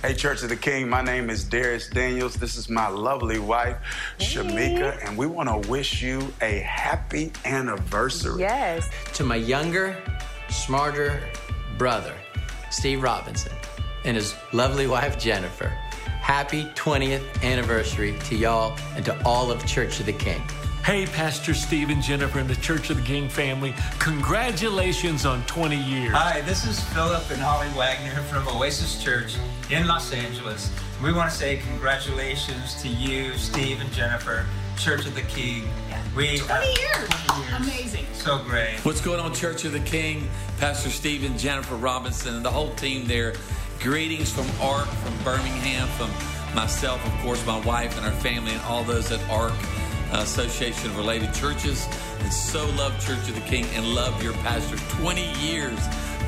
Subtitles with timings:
[0.00, 2.36] Hey, Church of the King, my name is Darius Daniels.
[2.36, 3.78] This is my lovely wife,
[4.20, 8.42] Shamika, and we want to wish you a happy anniversary.
[8.42, 8.88] Yes.
[9.14, 10.00] To my younger,
[10.50, 11.20] smarter
[11.78, 12.14] brother,
[12.70, 13.50] Steve Robinson,
[14.04, 15.66] and his lovely wife, Jennifer,
[16.20, 20.40] happy 20th anniversary to y'all and to all of Church of the King.
[20.88, 25.76] Hey, Pastor Steve and Jennifer and the Church of the King family, congratulations on 20
[25.76, 26.14] years.
[26.14, 29.36] Hi, this is Philip and Holly Wagner from Oasis Church
[29.68, 30.72] in Los Angeles.
[31.02, 34.46] We want to say congratulations to you, Steve and Jennifer,
[34.78, 35.68] Church of the King.
[36.16, 37.08] We 20 years.
[37.26, 37.68] 20 years.
[37.68, 38.06] Amazing.
[38.14, 38.78] So great.
[38.82, 40.26] What's going on, Church of the King?
[40.56, 43.34] Pastor Steve and Jennifer Robinson and the whole team there.
[43.80, 46.10] Greetings from ARC, from Birmingham, from
[46.54, 49.52] myself, of course, my wife and our family, and all those at ARC.
[50.12, 51.86] Uh, association of Related Churches,
[52.20, 54.76] and so love Church of the King and love your pastor.
[54.96, 55.78] 20 years.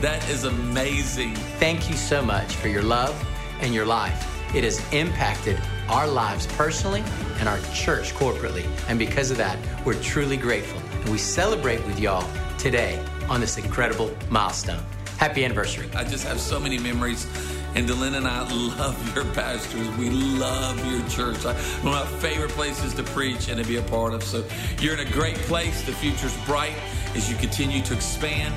[0.00, 1.34] That is amazing.
[1.58, 3.14] Thank you so much for your love
[3.60, 4.26] and your life.
[4.54, 5.58] It has impacted
[5.88, 7.02] our lives personally
[7.38, 8.66] and our church corporately.
[8.88, 10.80] And because of that, we're truly grateful.
[11.00, 12.28] And we celebrate with y'all
[12.59, 14.82] today on this incredible milestone.
[15.18, 15.88] Happy anniversary.
[15.94, 17.26] I just have so many memories.
[17.74, 19.88] And Delin and I love your pastors.
[19.96, 21.45] We love your church.
[21.45, 24.23] One of my favorite places to preach and to be a part of.
[24.24, 24.45] So
[24.80, 25.82] you're in a great place.
[25.82, 26.74] The future's bright
[27.15, 28.52] as you continue to expand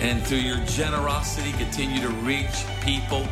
[0.00, 3.24] and through your generosity, continue to reach people,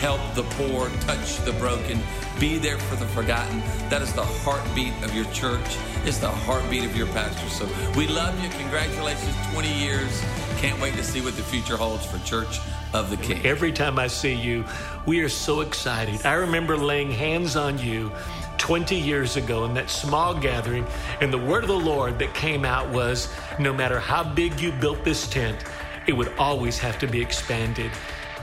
[0.00, 2.00] help the poor, touch the broken,
[2.40, 3.60] be there for the forgotten.
[3.88, 5.78] That is the heartbeat of your church.
[6.04, 7.48] It's the heartbeat of your pastor.
[7.48, 8.50] So we love you.
[8.50, 10.22] Congratulations, 20 years.
[10.58, 12.60] Can't wait to see what the future holds for Church
[12.92, 13.44] of the King.
[13.46, 14.64] Every time I see you,
[15.06, 16.24] we are so excited.
[16.26, 18.10] I remember laying hands on you
[18.58, 20.86] 20 years ago in that small gathering,
[21.20, 24.72] and the word of the Lord that came out was no matter how big you
[24.72, 25.62] built this tent,
[26.06, 27.90] it would always have to be expanded.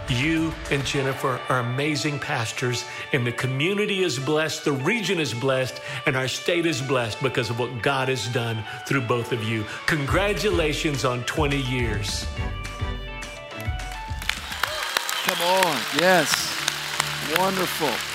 [0.10, 2.84] You and Jennifer are amazing pastors,
[3.14, 7.50] and the community is blessed, the region is blessed, and our state is blessed because
[7.50, 9.64] of what God has done through both of you.
[9.86, 12.26] Congratulations on 20 years.
[15.26, 15.82] Come on.
[15.98, 16.30] Yes.
[17.38, 18.13] Wonderful.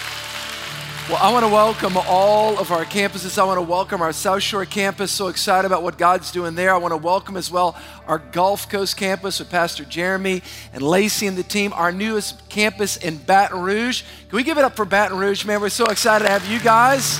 [1.08, 3.38] Well, I want to welcome all of our campuses.
[3.38, 5.10] I want to welcome our South Shore campus.
[5.10, 6.74] So excited about what God's doing there.
[6.74, 10.42] I want to welcome as well our Gulf Coast campus with Pastor Jeremy
[10.74, 11.72] and Lacey and the team.
[11.72, 14.02] Our newest campus in Baton Rouge.
[14.28, 15.62] Can we give it up for Baton Rouge, man?
[15.62, 17.18] We're so excited to have you guys.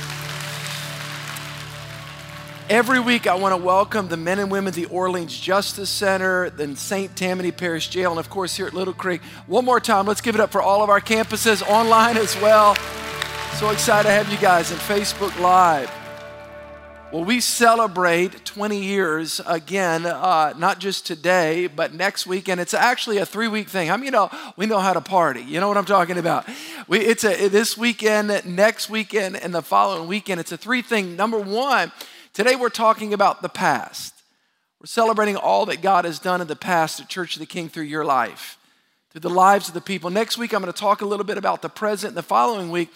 [2.68, 6.76] Every week, I want to welcome the men and women the Orleans Justice Center, then
[6.76, 7.16] St.
[7.16, 9.22] Tammany Parish Jail, and of course, here at Little Creek.
[9.46, 12.76] One more time, let's give it up for all of our campuses online as well.
[13.56, 15.90] So excited to have you guys in Facebook Live.
[17.12, 22.74] Well, we celebrate 20 years again, uh, not just today, but next week, and it's
[22.74, 23.90] actually a three-week thing.
[23.90, 25.40] I mean, you know we know how to party?
[25.42, 26.46] You know what I'm talking about?
[26.86, 30.38] We, it's a this weekend, next weekend, and the following weekend.
[30.38, 31.16] It's a three-thing.
[31.16, 31.90] Number one,
[32.34, 34.14] today we're talking about the past.
[34.80, 37.68] We're celebrating all that God has done in the past at Church of the King
[37.68, 38.56] through your life,
[39.10, 40.10] through the lives of the people.
[40.10, 42.10] Next week, I'm going to talk a little bit about the present.
[42.10, 42.90] And the following week,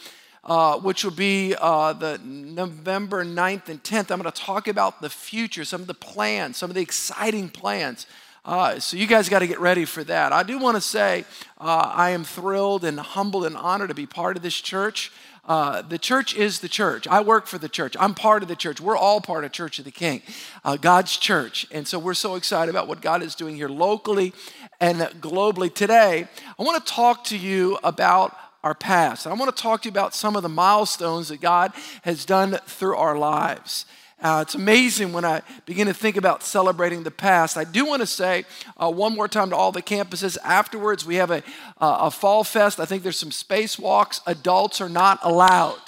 [0.45, 4.11] uh, which will be uh, the November 9th and 10th.
[4.11, 7.49] I'm going to talk about the future, some of the plans, some of the exciting
[7.49, 8.07] plans.
[8.45, 10.33] Uh, so you guys got to get ready for that.
[10.33, 11.25] I do want to say
[11.61, 15.13] uh, I am thrilled and humbled and honored to be part of this church.
[15.45, 17.07] Uh, the church is the church.
[17.09, 17.97] I work for the church.
[17.99, 18.81] I'm part of the church.
[18.81, 20.23] We're all part of Church of the King,
[20.65, 21.67] uh, God's church.
[21.73, 24.33] And so we're so excited about what God is doing here locally
[24.81, 25.73] and globally.
[25.73, 26.29] Today,
[26.59, 29.27] I want to talk to you about our past.
[29.27, 32.59] I want to talk to you about some of the milestones that God has done
[32.67, 33.87] through our lives.
[34.23, 37.57] Uh, it's amazing when I begin to think about celebrating the past.
[37.57, 38.45] I do want to say
[38.77, 41.43] uh, one more time to all the campuses afterwards, we have a,
[41.81, 42.79] uh, a fall fest.
[42.79, 44.21] I think there's some spacewalks.
[44.25, 45.81] Adults are not allowed.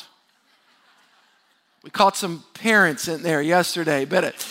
[1.84, 4.46] We caught some parents in there yesterday, but it,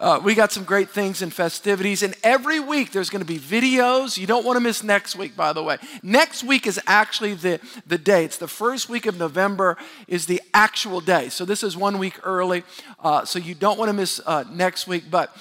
[0.00, 2.02] uh, we got some great things and festivities.
[2.02, 4.16] And every week there's going to be videos.
[4.16, 5.78] You don't want to miss next week, by the way.
[6.02, 8.24] Next week is actually the, the day.
[8.24, 9.76] It's the first week of November
[10.06, 11.28] is the actual day.
[11.30, 12.62] So this is one week early.
[13.02, 15.04] Uh, so you don't want to miss uh, next week.
[15.10, 15.34] But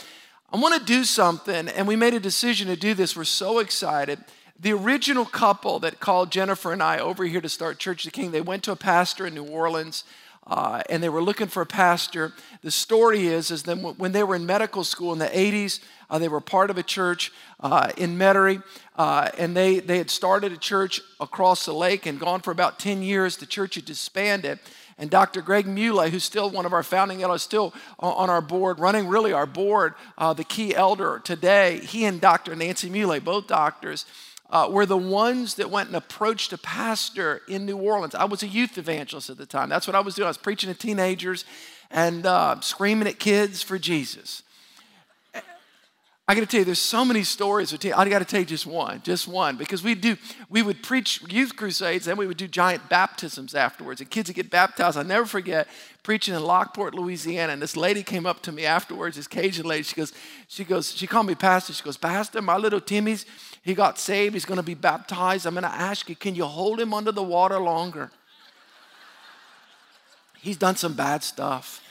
[0.51, 3.17] I want to do something, and we made a decision to do this.
[3.17, 4.23] We're so excited.
[4.59, 8.15] The original couple that called Jennifer and I over here to start Church of the
[8.15, 10.03] King, they went to a pastor in New Orleans.
[10.47, 12.31] Uh, and they were looking for a pastor.
[12.61, 16.19] The story is, is that when they were in medical school in the 80s, uh,
[16.19, 18.63] they were part of a church uh, in Metairie,
[18.95, 22.79] uh, and they, they had started a church across the lake and gone for about
[22.79, 23.37] 10 years.
[23.37, 24.59] The church had disbanded.
[24.97, 25.41] And Dr.
[25.41, 29.31] Greg Muley, who's still one of our founding elders, still on our board, running really
[29.31, 32.55] our board, uh, the key elder today, he and Dr.
[32.55, 34.05] Nancy Muley, both doctors,
[34.49, 38.15] uh, were the ones that went and approached a pastor in New Orleans.
[38.15, 39.69] I was a youth evangelist at the time.
[39.69, 40.25] That's what I was doing.
[40.25, 41.45] I was preaching to teenagers
[41.91, 44.43] and uh, screaming at kids for Jesus.
[46.29, 47.73] I got to tell you, there's so many stories.
[47.73, 50.17] I got to tell you just one, just one, because we do.
[50.49, 54.35] We would preach youth crusades, and we would do giant baptisms afterwards, and kids would
[54.35, 54.97] get baptized.
[54.97, 55.69] I'll never forget
[56.03, 59.15] preaching in Lockport, Louisiana, and this lady came up to me afterwards.
[59.15, 60.11] This Cajun lady, she goes,
[60.49, 61.71] she goes, she called me pastor.
[61.71, 63.25] She goes, Pastor, my little Timmy's,
[63.67, 64.33] he got saved.
[64.33, 65.45] He's going to be baptized.
[65.45, 68.11] I'm going to ask you, can you hold him under the water longer?
[70.39, 71.83] He's done some bad stuff.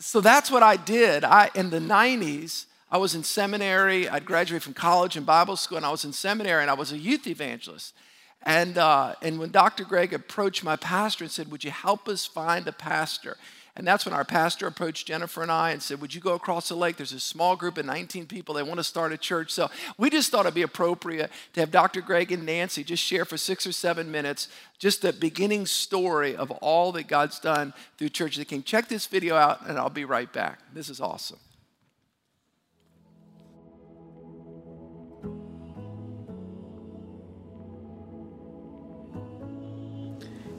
[0.00, 1.22] So that's what I did.
[1.22, 2.64] I in the 90s.
[2.90, 4.08] I was in seminary.
[4.08, 6.90] I'd graduated from college and Bible school, and I was in seminary, and I was
[6.90, 7.94] a youth evangelist.
[8.42, 9.84] And, uh, and when Dr.
[9.84, 13.36] Greg approached my pastor and said, Would you help us find a pastor?
[13.74, 16.68] And that's when our pastor approached Jennifer and I and said, Would you go across
[16.68, 16.96] the lake?
[16.96, 18.54] There's a small group of 19 people.
[18.54, 19.50] They want to start a church.
[19.50, 22.02] So we just thought it'd be appropriate to have Dr.
[22.02, 24.48] Greg and Nancy just share for six or seven minutes
[24.78, 28.62] just the beginning story of all that God's done through Church of the King.
[28.62, 30.58] Check this video out, and I'll be right back.
[30.74, 31.38] This is awesome.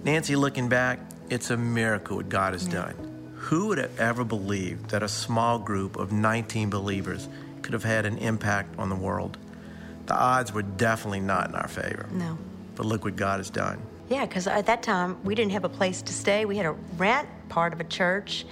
[0.04, 1.00] Nancy, looking back,
[1.34, 2.94] it's a miracle what God has done.
[3.38, 7.28] Who would have ever believed that a small group of 19 believers
[7.64, 9.40] could have had an impact on the world?
[10.06, 12.08] The odds were definitely not in our favor.
[12.12, 12.38] No.
[12.76, 13.82] But look what God has done.
[14.10, 16.46] Yeah, because at that time we didn't have a place to stay.
[16.46, 18.46] We had a rent part of a church,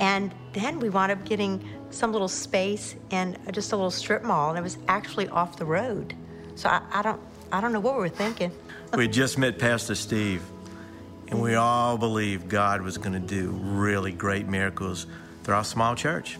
[0.00, 4.50] and then we wound up getting some little space in just a little strip mall,
[4.50, 6.14] and it was actually off the road.
[6.56, 7.20] So I, I don't,
[7.52, 8.50] I don't know what we were thinking.
[8.96, 10.42] we just met Pastor Steve,
[11.28, 15.06] and we all believed God was going to do really great miracles
[15.42, 16.38] through our small church.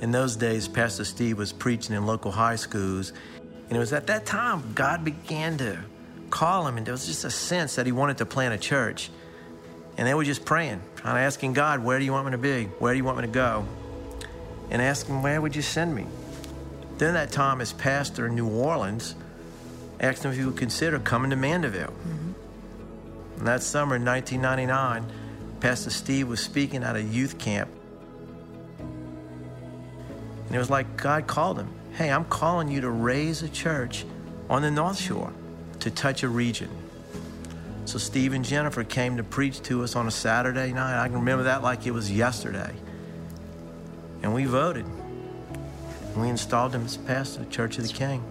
[0.00, 3.12] In those days, Pastor Steve was preaching in local high schools,
[3.68, 5.78] and it was at that time God began to
[6.30, 9.10] call him, and there was just a sense that he wanted to plant a church.
[9.98, 12.38] And they were just praying, trying to asking God, where do you want me to
[12.38, 12.64] be?
[12.78, 13.66] Where do you want me to go?
[14.70, 16.06] And asking, where would you send me?
[16.96, 19.14] Then that time as pastor in New Orleans,
[20.00, 21.90] asked him if he would consider coming to Mandeville.
[21.90, 22.31] Mm-hmm.
[23.42, 25.04] And that summer in 1999,
[25.58, 27.68] Pastor Steve was speaking at a youth camp.
[30.46, 34.04] And it was like God called him Hey, I'm calling you to raise a church
[34.48, 35.32] on the North Shore
[35.80, 36.68] to touch a region.
[37.84, 41.02] So Steve and Jennifer came to preach to us on a Saturday night.
[41.02, 42.72] I can remember that like it was yesterday.
[44.22, 44.86] And we voted.
[44.86, 48.22] And we installed him as pastor of Church of the King.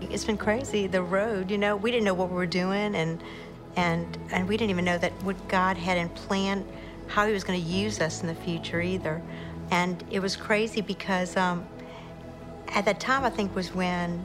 [0.00, 3.22] It's been crazy, the road, you know, we didn't know what we were doing and
[3.76, 6.66] and and we didn't even know that what God had in plan,
[7.08, 9.22] how he was going to use us in the future either.
[9.70, 11.66] And it was crazy because um,
[12.68, 14.24] at that time I think was when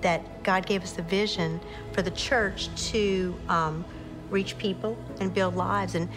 [0.00, 1.60] that God gave us the vision
[1.92, 3.84] for the church to um,
[4.30, 5.94] reach people and build lives.
[5.94, 6.08] And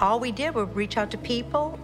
[0.00, 1.78] all we did was reach out to people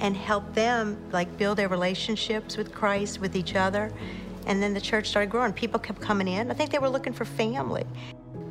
[0.00, 3.92] and help them like build their relationships with Christ, with each other.
[4.46, 5.52] And then the church started growing.
[5.52, 6.50] People kept coming in.
[6.50, 7.84] I think they were looking for family.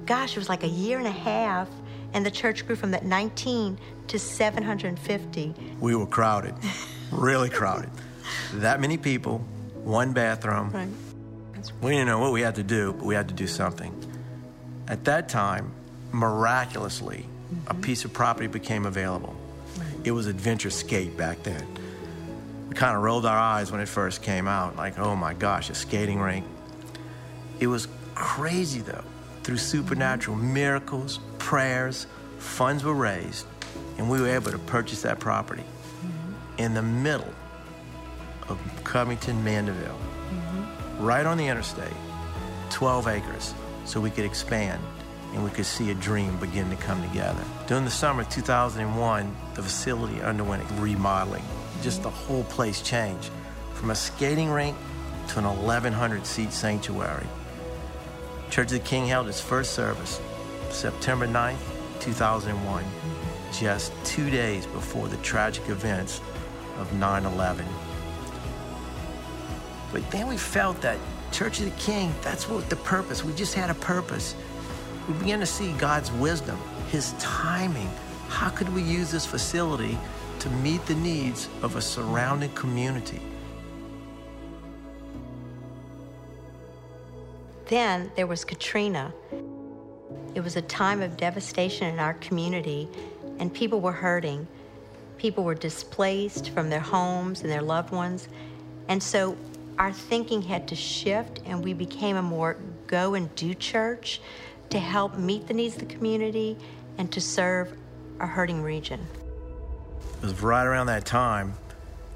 [0.06, 1.69] Gosh, it was like a year and a half,
[2.13, 5.54] and the church grew from that 19 to 750.
[5.80, 6.56] We were crowded,
[7.12, 7.90] really crowded.
[8.56, 9.40] That many people,
[9.84, 10.72] one bathroom.
[10.72, 10.90] Right.
[11.81, 13.94] We didn't know what we had to do, but we had to do something.
[14.88, 15.72] At that time,
[16.12, 17.71] miraculously, mm-hmm.
[17.71, 19.35] a piece of property became available.
[19.78, 19.88] Right.
[20.04, 21.66] It was Adventure Skate back then
[22.73, 25.69] we kind of rolled our eyes when it first came out, like, oh my gosh,
[25.69, 26.44] a skating rink.
[27.59, 29.03] It was crazy though.
[29.44, 32.07] Through supernatural miracles, prayers,
[32.39, 33.45] funds were raised,
[33.99, 36.33] and we were able to purchase that property mm-hmm.
[36.57, 37.31] in the middle
[38.49, 41.06] of Covington, Mandeville, mm-hmm.
[41.06, 41.94] right on the interstate,
[42.71, 43.53] 12 acres,
[43.85, 44.81] so we could expand
[45.33, 47.44] and we could see a dream begin to come together.
[47.68, 51.44] During the summer of 2001, the facility underwent remodeling
[51.83, 53.30] just the whole place changed
[53.73, 54.75] from a skating rink
[55.28, 57.28] to an 1,100 seat sanctuary.
[58.49, 60.21] Church of the King held its first service
[60.69, 61.57] September 9th,
[61.99, 62.83] 2001,
[63.52, 66.21] just two days before the tragic events
[66.78, 67.66] of 9 11.
[69.92, 70.97] But then we felt that
[71.31, 73.23] Church of the King, that's what the purpose.
[73.23, 74.35] We just had a purpose.
[75.07, 76.57] We began to see God's wisdom,
[76.90, 77.90] His timing.
[78.30, 79.97] How could we use this facility
[80.44, 83.21] to meet the needs of a surrounding community.
[87.68, 89.14] Then there was Katrina.
[90.35, 92.90] It was a time of devastation in our community,
[93.40, 94.45] and people were hurting.
[95.18, 98.28] People were displaced from their homes and their loved ones.
[98.90, 99.38] And so
[99.80, 102.57] our thinking had to shift and we became a more
[102.88, 104.19] go and do church
[104.71, 106.57] to help meet the needs of the community
[106.97, 107.71] and to serve
[108.19, 109.00] a hurting region.
[110.23, 111.53] It was right around that time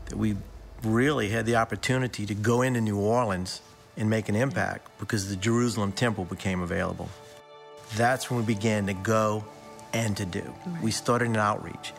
[0.05, 0.37] that we
[0.81, 3.59] really had the opportunity to go into New Orleans
[3.97, 7.09] and make an impact because the Jerusalem temple became available.
[7.97, 9.43] That's when we began to go
[9.91, 10.53] and to do.
[10.65, 10.83] Right.
[10.83, 11.91] We started an outreach.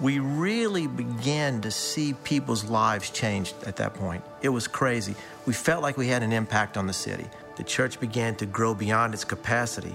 [0.00, 4.24] We really began to see people's lives change at that point.
[4.42, 5.14] It was crazy.
[5.46, 7.26] We felt like we had an impact on the city.
[7.54, 9.94] The church began to grow beyond its capacity,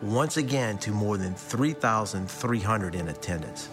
[0.00, 3.68] once again to more than 3,300 in attendance.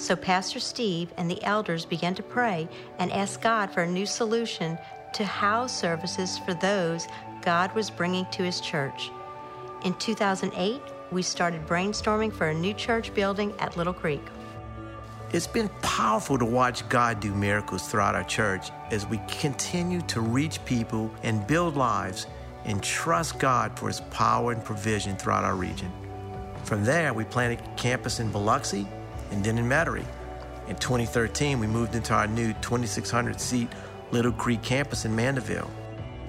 [0.00, 4.06] So Pastor Steve and the elders began to pray and ask God for a new
[4.06, 4.78] solution
[5.12, 7.06] to house services for those
[7.42, 9.10] God was bringing to his church.
[9.84, 10.80] In 2008,
[11.12, 14.22] we started brainstorming for a new church building at Little Creek.
[15.34, 20.22] It's been powerful to watch God do miracles throughout our church as we continue to
[20.22, 22.26] reach people and build lives
[22.64, 25.92] and trust God for his power and provision throughout our region.
[26.64, 28.88] From there, we planted campus in Biloxi
[29.30, 30.06] and then in Metairie.
[30.68, 33.68] In 2013, we moved into our new 2,600 seat
[34.10, 35.70] Little Creek campus in Mandeville.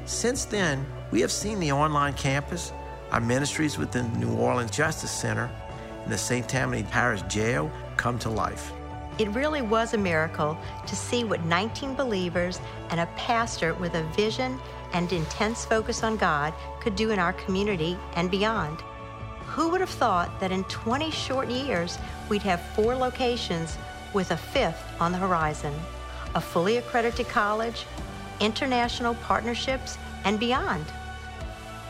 [0.06, 2.74] Since then, we have seen the online campus,
[3.12, 5.50] our ministries within the New Orleans Justice Center,
[6.04, 6.48] and the St.
[6.48, 8.72] Tammany Parish Jail come to life.
[9.20, 14.04] It really was a miracle to see what 19 believers and a pastor with a
[14.16, 14.60] vision
[14.94, 18.82] and intense focus on God could do in our community and beyond.
[19.56, 21.98] Who would have thought that in 20 short years
[22.30, 23.78] we'd have four locations
[24.14, 25.74] with a fifth on the horizon?
[26.36, 27.86] A fully accredited college,
[28.40, 30.86] international partnerships, and beyond.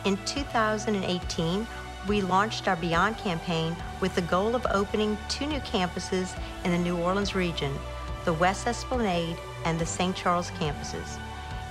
[0.06, 1.68] In 2018,
[2.08, 6.80] we launched our Beyond campaign with the goal of opening two new campuses in the
[6.80, 7.78] New Orleans region
[8.26, 10.16] the West Esplanade and the St.
[10.16, 11.20] Charles campuses.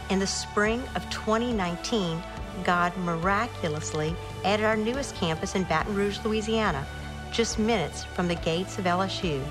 [0.09, 2.23] In the spring of 2019,
[2.61, 4.15] God miraculously
[4.45, 6.87] added our newest campus in Baton Rouge, Louisiana,
[7.33, 9.43] just minutes from the gates of LSU.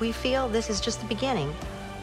[0.00, 1.54] We feel this is just the beginning.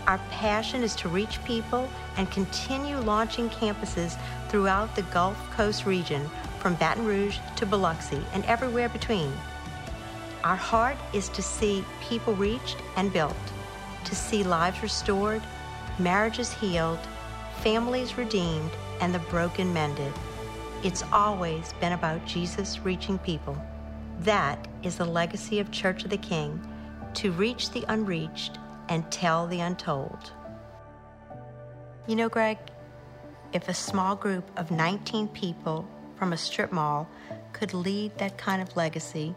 [0.07, 4.17] Our passion is to reach people and continue launching campuses
[4.47, 6.29] throughout the Gulf Coast region
[6.59, 9.31] from Baton Rouge to Biloxi and everywhere between.
[10.43, 13.35] Our heart is to see people reached and built,
[14.05, 15.41] to see lives restored,
[15.99, 16.99] marriages healed,
[17.61, 20.13] families redeemed, and the broken mended.
[20.81, 23.61] It's always been about Jesus reaching people.
[24.19, 26.65] That is the legacy of Church of the King
[27.15, 28.57] to reach the unreached
[28.87, 30.31] and tell the untold.
[32.07, 32.57] You know, Greg,
[33.51, 37.09] if a small group of 19 people from a strip mall
[37.51, 39.35] could lead that kind of legacy,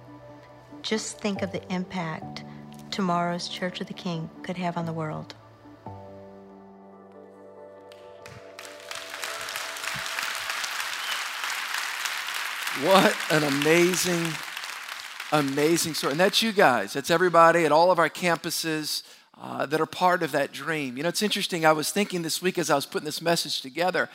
[0.83, 2.45] just think of the impact
[2.93, 5.35] tomorrow's Church of the King could have on the world.
[12.81, 14.29] What an amazing,
[15.31, 16.13] amazing story.
[16.13, 16.95] And that's you guys.
[16.95, 19.03] That's everybody at all of our campuses
[19.39, 20.97] uh, that are part of that dream.
[20.97, 21.67] You know, it's interesting.
[21.67, 24.09] I was thinking this week as I was putting this message together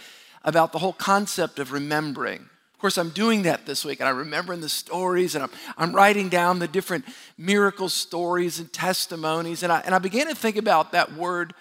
[0.44, 2.40] about the whole concept of remembering.
[2.74, 5.96] Of course, I'm doing that this week, and I'm remembering the stories, and I'm, I'm
[5.96, 7.06] writing down the different
[7.38, 9.62] miracle stories and testimonies.
[9.62, 11.54] And I, and I began to think about that word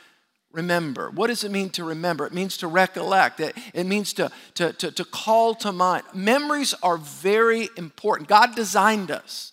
[0.56, 1.10] remember.
[1.10, 2.26] What does it mean to remember?
[2.26, 6.04] It means to recollect, it, it means to, to, to, to call to mind.
[6.14, 8.28] Memories are very important.
[8.28, 9.52] God designed us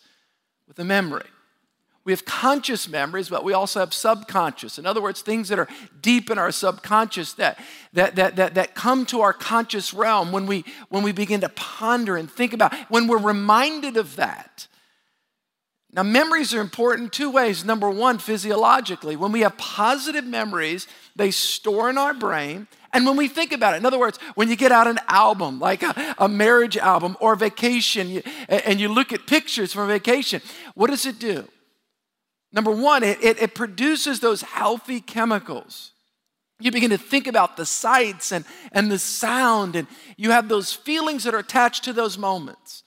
[0.67, 1.25] with a memory.
[2.05, 4.77] We have conscious memories, but we also have subconscious.
[4.77, 5.69] In other words, things that are
[6.01, 7.59] deep in our subconscious that,
[7.93, 11.49] that, that, that, that come to our conscious realm when we, when we begin to
[11.49, 14.67] ponder and think about, when we're reminded of that
[15.95, 17.63] now, memories are important two ways.
[17.63, 19.15] Number one, physiologically.
[19.15, 22.67] When we have positive memories, they store in our brain.
[22.91, 25.59] And when we think about it, in other words, when you get out an album,
[25.59, 30.41] like a, a marriage album or vacation, you, and you look at pictures from vacation,
[30.73, 31.47] what does it do?
[32.51, 35.91] Number one, it, it, it produces those healthy chemicals.
[36.59, 40.73] You begin to think about the sights and, and the sound, and you have those
[40.73, 42.82] feelings that are attached to those moments.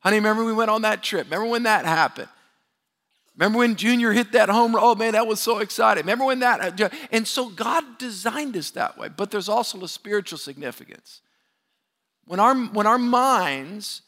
[0.00, 1.26] Honey, remember we went on that trip?
[1.26, 2.28] Remember when that happened?
[3.36, 4.84] Remember when Junior hit that home run?
[4.84, 6.02] Oh man, that was so exciting.
[6.02, 6.92] Remember when that?
[7.10, 11.20] And so God designed us that way, but there's also a spiritual significance.
[12.26, 14.02] When our, when our minds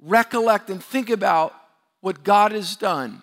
[0.00, 1.54] recollect and think about
[2.00, 3.22] what God has done,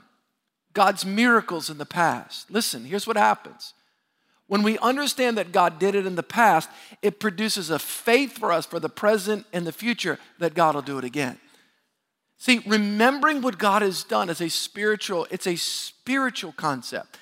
[0.74, 3.74] God's miracles in the past, listen, here's what happens.
[4.48, 6.70] When we understand that God did it in the past,
[7.02, 10.82] it produces a faith for us for the present and the future that God will
[10.82, 11.40] do it again.
[12.38, 17.18] See, remembering what God has done is a spiritual, it's a spiritual concept.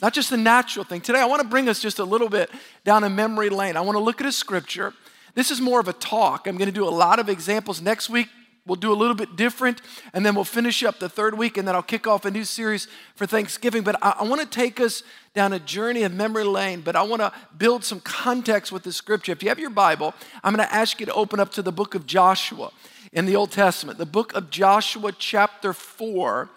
[0.00, 1.00] not just a natural thing.
[1.00, 2.50] Today, I want to bring us just a little bit
[2.84, 3.76] down a memory lane.
[3.76, 4.94] I want to look at a scripture.
[5.34, 6.46] This is more of a talk.
[6.46, 7.80] I'm going to do a lot of examples.
[7.80, 8.28] Next week,
[8.66, 9.80] we'll do a little bit different,
[10.12, 12.44] and then we'll finish up the third week, and then I'll kick off a new
[12.44, 12.86] series
[13.16, 13.82] for Thanksgiving.
[13.82, 15.02] But I, I want to take us
[15.34, 18.92] down a journey of memory lane, but I want to build some context with the
[18.92, 19.32] scripture.
[19.32, 21.72] If you have your Bible, I'm going to ask you to open up to the
[21.72, 22.70] book of Joshua
[23.12, 26.48] in the Old Testament, the book of Joshua, chapter 4.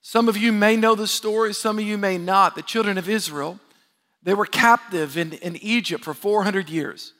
[0.00, 2.54] Some of you may know the story, some of you may not.
[2.54, 3.58] The children of Israel,
[4.22, 7.12] they were captive in, in Egypt for 400 years.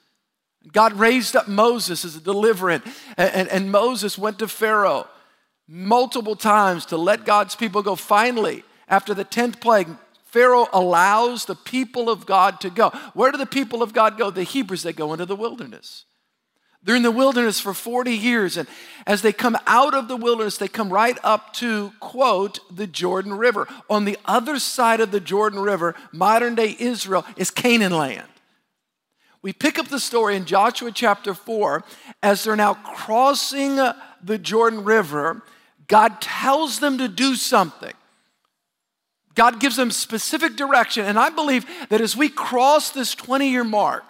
[0.73, 2.85] God raised up Moses as a deliverant,
[3.17, 5.07] and, and, and Moses went to Pharaoh
[5.67, 7.95] multiple times to let God's people go.
[7.95, 9.89] Finally, after the 10th plague,
[10.25, 12.91] Pharaoh allows the people of God to go.
[13.15, 14.31] Where do the people of God go?
[14.31, 16.05] The Hebrews, they go into the wilderness.
[16.89, 18.57] They're in the wilderness for 40 years.
[18.57, 18.67] And
[19.07, 23.35] as they come out of the wilderness, they come right up to, quote, the Jordan
[23.35, 23.69] River.
[23.91, 28.27] On the other side of the Jordan River, modern day Israel, is Canaan land.
[29.43, 31.85] We pick up the story in Joshua chapter 4
[32.23, 33.93] as they're now crossing uh,
[34.25, 35.43] the Jordan River.
[35.89, 37.93] God tells them to do something.
[39.35, 41.05] God gives them specific direction.
[41.05, 44.05] And I believe that as we cross this 20 year mark,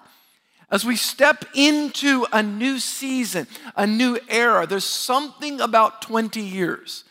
[0.71, 3.47] as we step into a new season,
[3.77, 7.05] a new era, there's something about 20 years.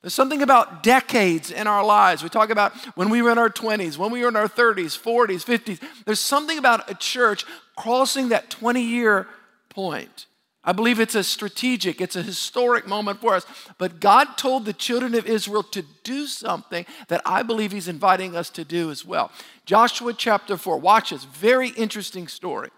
[0.00, 2.22] There's something about decades in our lives.
[2.22, 4.98] We talk about when we were in our 20s, when we were in our 30s,
[4.98, 5.80] 40s, 50s.
[6.04, 7.44] There's something about a church
[7.76, 9.28] crossing that 20 year
[9.68, 10.26] point.
[10.64, 13.44] I believe it's a strategic, it's a historic moment for us.
[13.78, 18.36] But God told the children of Israel to do something that I believe He's inviting
[18.36, 19.30] us to do as well.
[19.66, 22.70] Joshua chapter 4, watch this, very interesting story.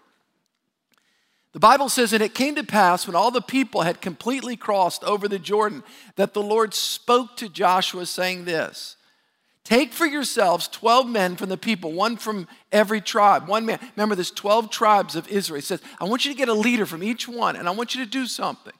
[1.55, 5.05] The Bible says, And it came to pass when all the people had completely crossed
[5.05, 5.83] over the Jordan
[6.17, 8.97] that the Lord spoke to Joshua, saying this
[9.63, 13.79] Take for yourselves 12 men from the people, one from every tribe, one man.
[13.95, 15.55] Remember, there's 12 tribes of Israel.
[15.55, 17.95] He says, I want you to get a leader from each one, and I want
[17.95, 18.73] you to do something.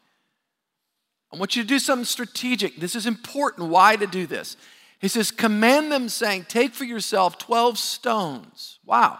[1.31, 2.75] I want you to do something strategic.
[2.75, 3.69] This is important.
[3.69, 4.57] Why to do this?
[4.99, 8.79] He says, Command them, saying, Take for yourself 12 stones.
[8.85, 9.19] Wow.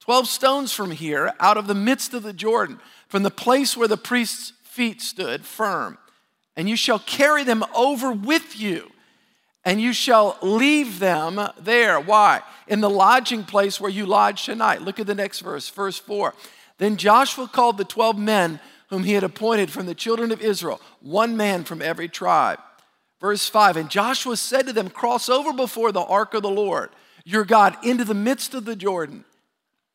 [0.00, 3.88] 12 stones from here, out of the midst of the Jordan, from the place where
[3.88, 5.98] the priest's feet stood firm.
[6.56, 8.90] And you shall carry them over with you,
[9.64, 12.00] and you shall leave them there.
[12.00, 12.42] Why?
[12.66, 14.82] In the lodging place where you lodge tonight.
[14.82, 16.34] Look at the next verse, verse 4.
[16.78, 18.58] Then Joshua called the 12 men
[18.88, 22.58] whom he had appointed from the children of Israel, one man from every tribe.
[23.20, 26.90] Verse 5 And Joshua said to them, Cross over before the ark of the Lord,
[27.24, 29.24] your God, into the midst of the Jordan.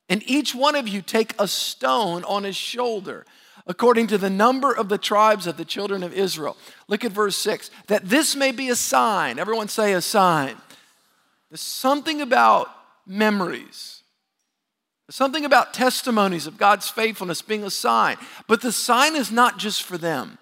[0.09, 3.25] And each one of you take a stone on his shoulder,
[3.65, 6.57] according to the number of the tribes of the children of Israel.
[6.87, 9.39] Look at verse 6 that this may be a sign.
[9.39, 10.55] Everyone say a sign.
[11.49, 12.69] There's something about
[13.07, 14.01] memories,
[15.07, 18.17] There's something about testimonies of God's faithfulness being a sign.
[18.47, 20.39] But the sign is not just for them.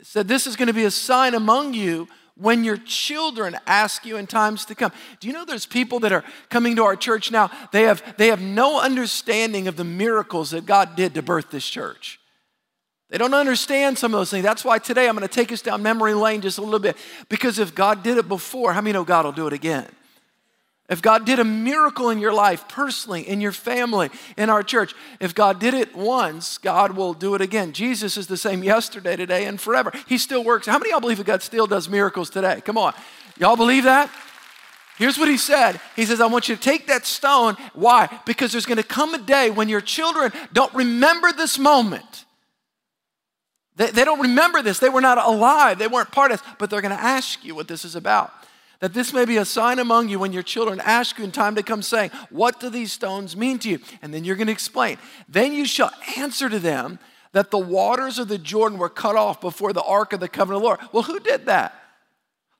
[0.00, 4.04] It said, This is going to be a sign among you when your children ask
[4.04, 4.92] you in times to come.
[5.20, 7.50] Do you know there's people that are coming to our church now?
[7.72, 11.68] They have, they have no understanding of the miracles that God did to birth this
[11.68, 12.18] church.
[13.10, 14.42] They don't understand some of those things.
[14.42, 16.96] That's why today I'm going to take us down memory lane just a little bit.
[17.28, 19.86] Because if God did it before, how many know God will do it again?
[20.90, 24.94] If God did a miracle in your life, personally, in your family, in our church,
[25.18, 27.72] if God did it once, God will do it again.
[27.72, 29.92] Jesus is the same yesterday, today, and forever.
[30.06, 30.66] He still works.
[30.66, 32.60] How many y'all believe that God still does miracles today?
[32.62, 32.92] Come on.
[33.38, 34.10] Y'all believe that?
[34.98, 35.80] Here's what he said.
[35.96, 37.56] He says, I want you to take that stone.
[37.72, 38.20] Why?
[38.26, 42.26] Because there's going to come a day when your children don't remember this moment.
[43.76, 44.78] They, they don't remember this.
[44.78, 45.78] They were not alive.
[45.78, 48.32] They weren't part of this, but they're going to ask you what this is about
[48.84, 51.54] that this may be a sign among you when your children ask you in time
[51.54, 53.78] to come, saying, What do these stones mean to you?
[54.02, 54.98] And then you're going to explain.
[55.26, 56.98] Then you shall answer to them
[57.32, 60.56] that the waters of the Jordan were cut off before the ark of the covenant
[60.56, 60.80] of the Lord.
[60.92, 61.74] Well, who did that?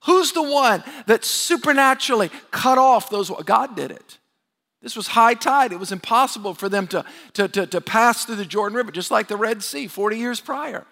[0.07, 3.31] Who's the one that supernaturally cut off those?
[3.45, 4.17] God did it.
[4.81, 5.73] This was high tide.
[5.73, 9.11] It was impossible for them to, to, to, to pass through the Jordan River, just
[9.11, 10.87] like the Red Sea 40 years prior.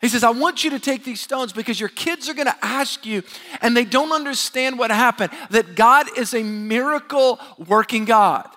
[0.00, 2.64] He says, I want you to take these stones because your kids are going to
[2.64, 3.22] ask you,
[3.60, 8.48] and they don't understand what happened, that God is a miracle working God.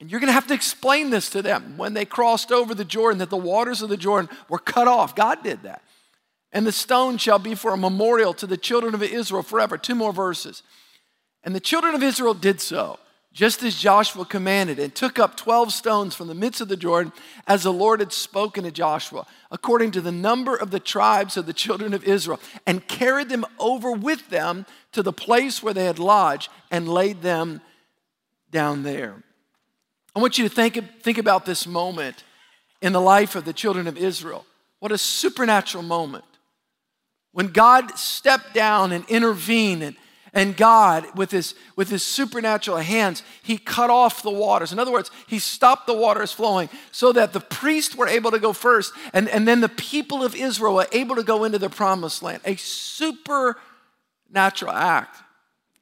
[0.00, 2.84] And you're going to have to explain this to them when they crossed over the
[2.84, 5.14] Jordan, that the waters of the Jordan were cut off.
[5.14, 5.82] God did that.
[6.52, 9.78] And the stone shall be for a memorial to the children of Israel forever.
[9.78, 10.64] Two more verses.
[11.44, 12.98] And the children of Israel did so.
[13.32, 17.12] Just as Joshua commanded, and took up 12 stones from the midst of the Jordan,
[17.46, 21.46] as the Lord had spoken to Joshua, according to the number of the tribes of
[21.46, 25.84] the children of Israel, and carried them over with them to the place where they
[25.84, 27.60] had lodged, and laid them
[28.50, 29.22] down there.
[30.14, 32.24] I want you to think, think about this moment
[32.82, 34.44] in the life of the children of Israel.
[34.80, 36.24] What a supernatural moment.
[37.32, 39.96] When God stepped down and intervened and
[40.32, 44.72] and God, with his, with his supernatural hands, he cut off the waters.
[44.72, 48.38] In other words, he stopped the waters flowing so that the priests were able to
[48.38, 51.68] go first, and, and then the people of Israel were able to go into the
[51.68, 52.40] promised land.
[52.44, 55.16] A supernatural act.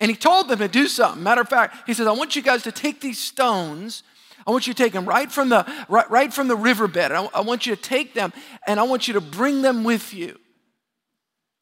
[0.00, 1.22] And he told them to do something.
[1.22, 4.02] Matter of fact, he says, I want you guys to take these stones.
[4.46, 7.12] I want you to take them right from the, right, right from the riverbed.
[7.12, 8.32] I, I want you to take them
[8.66, 10.38] and I want you to bring them with you.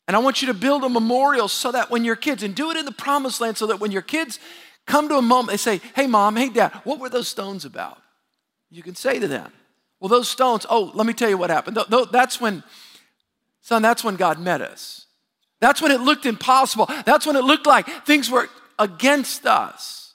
[0.07, 2.71] And I want you to build a memorial so that when your kids, and do
[2.71, 4.39] it in the promised land, so that when your kids
[4.87, 7.99] come to a moment, they say, Hey, mom, hey, dad, what were those stones about?
[8.71, 9.53] You can say to them,
[9.99, 11.79] Well, those stones, oh, let me tell you what happened.
[12.13, 12.63] That's when,
[13.63, 15.07] son, that's when God met us.
[15.61, 16.89] That's when it looked impossible.
[17.05, 20.06] That's when it looked like things were against us.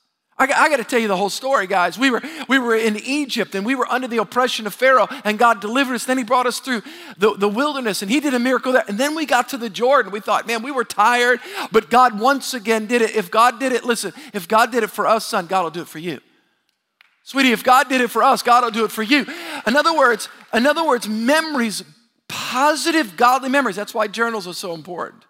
[0.42, 2.00] I, I got to tell you the whole story, guys.
[2.00, 5.38] We were, we were in Egypt and we were under the oppression of Pharaoh, and
[5.38, 6.06] God delivered us.
[6.06, 6.82] Then He brought us through
[7.18, 8.84] the, the wilderness, and He did a miracle there.
[8.88, 10.12] And then we got to the Jordan.
[10.12, 13.16] We thought, man, we were tired, but God once again did it.
[13.16, 15.82] If God did it, listen, if God did it for us, son, God will do
[15.82, 16.20] it for you.
[17.24, 19.28] Sweetie, if God did it for us, God will do it for you.
[19.68, 21.84] In other words, in other words, memories,
[22.28, 23.76] positive, godly memories.
[23.76, 25.24] That's why journals are so important.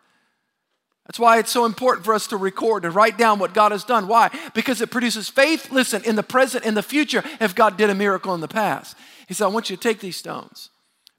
[1.11, 3.83] That's why it's so important for us to record, and write down what God has
[3.83, 4.07] done.
[4.07, 4.29] Why?
[4.53, 7.93] Because it produces faith, listen, in the present, in the future, if God did a
[7.93, 8.95] miracle in the past.
[9.27, 10.69] He said, I want you to take these stones.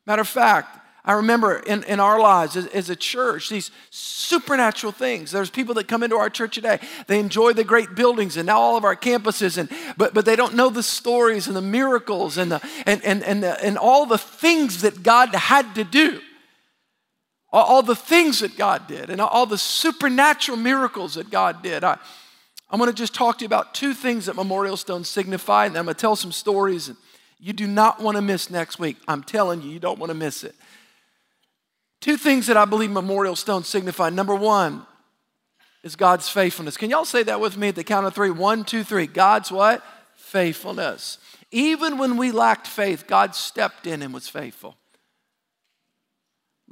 [0.06, 4.92] Matter of fact, I remember in, in our lives as, as, a church, these supernatural
[4.92, 5.30] things.
[5.30, 6.78] There's people that come into our church today.
[7.06, 10.36] They enjoy the great buildings and now all of our campuses, and, but, but they
[10.36, 14.06] don't know the stories and the miracles and, the, and, and, and, the, and all
[14.06, 16.22] the things that God had to do
[17.52, 21.84] all, the things that God did and all the supernatural miracles that God did.
[21.84, 21.98] I,
[22.70, 25.76] I'm going to just talk to you about two things that memorial stones signify, and
[25.76, 26.88] I'm going to tell some stories.
[26.88, 26.96] And
[27.38, 28.96] you do not want to miss next week.
[29.06, 30.54] I'm telling you, you don't want to miss it.
[32.00, 34.08] Two things that I believe memorial stones signify.
[34.08, 34.86] Number one
[35.82, 36.76] is God's faithfulness.
[36.76, 38.30] Can y'all say that with me at the count of three?
[38.30, 39.06] One, two, three.
[39.06, 39.84] God's what?
[40.16, 41.18] Faithfulness.
[41.50, 44.76] Even when we lacked faith, God stepped in and was faithful.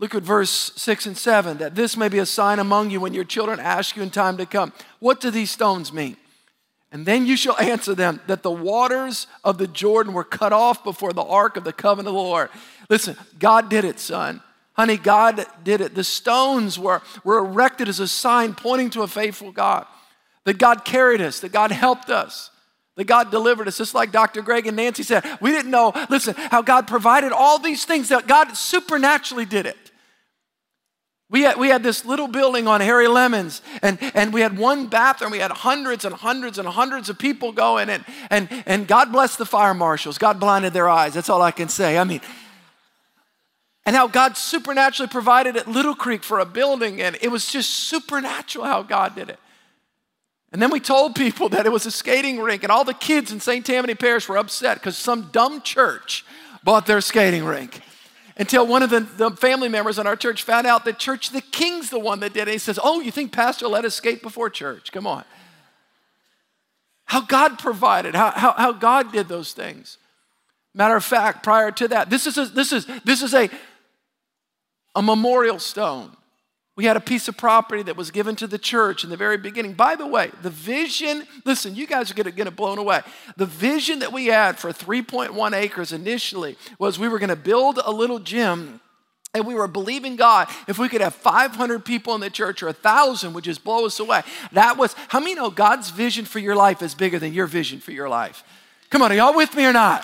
[0.01, 3.13] Look at verse 6 and 7 that this may be a sign among you when
[3.13, 6.17] your children ask you in time to come, What do these stones mean?
[6.91, 10.83] And then you shall answer them that the waters of the Jordan were cut off
[10.83, 12.49] before the ark of the covenant of the Lord.
[12.89, 14.43] Listen, God did it, son.
[14.73, 15.95] Honey, God did it.
[15.95, 19.87] The stones were, were erected as a sign pointing to a faithful God.
[20.45, 22.51] That God carried us, that God helped us,
[22.97, 23.77] that God delivered us.
[23.77, 24.41] Just like Dr.
[24.41, 28.27] Greg and Nancy said, we didn't know, listen, how God provided all these things, that
[28.27, 29.77] God supernaturally did it.
[31.31, 34.89] We had, we had this little building on Harry Lemons, and, and we had one
[34.89, 35.31] bathroom.
[35.31, 39.37] We had hundreds and hundreds and hundreds of people going, and, and, and God bless
[39.37, 40.19] the fire marshals.
[40.19, 41.15] God blinded their eyes.
[41.15, 41.99] That's all I can say.
[41.99, 42.21] I mean,
[43.87, 47.71] and how God supernaturally provided at Little Creek for a building, and it was just
[47.71, 49.39] supernatural how God did it.
[50.53, 53.31] And then we told people that it was a skating rink, and all the kids
[53.31, 53.65] in St.
[53.65, 56.25] Tammany Parish were upset because some dumb church
[56.65, 57.83] bought their skating rink
[58.41, 61.43] until one of the, the, family members in our church found out that Church the
[61.43, 62.53] King's the one that did it.
[62.53, 64.93] He says, Oh, you think Pastor let us skate before church?
[64.93, 65.25] Come on.
[67.05, 69.99] How God provided, how, how, how God did those things.
[70.73, 73.51] Matter of fact, prior to that, this is a, this is, this is a,
[74.95, 76.17] a memorial stone
[76.81, 79.37] we had a piece of property that was given to the church in the very
[79.37, 79.75] beginning.
[79.75, 83.03] By the way, the vision, listen, you guys are going to get it blown away.
[83.37, 87.79] The vision that we had for 3.1 acres initially was we were going to build
[87.85, 88.81] a little gym
[89.35, 92.67] and we were believing God if we could have 500 people in the church or
[92.69, 94.23] 1,000 would just blow us away.
[94.53, 97.81] That was, how many know God's vision for your life is bigger than your vision
[97.81, 98.43] for your life?
[98.89, 100.03] Come on, are y'all with me or not?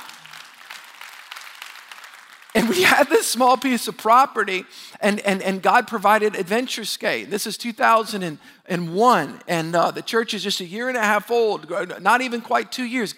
[2.57, 4.65] And we had this small piece of property,
[5.03, 7.29] and, and, and God provided Adventure Skate.
[7.29, 11.71] This is 2001, and uh, the church is just a year and a half old,
[12.01, 13.15] not even quite two years.